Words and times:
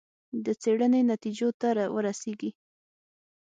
د 0.45 0.47
څېړنې 0.61 1.01
نتیجو 1.11 1.49
ته 1.59 1.69
ورسېږي. 1.95 2.51